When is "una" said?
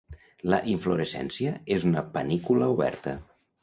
1.93-2.07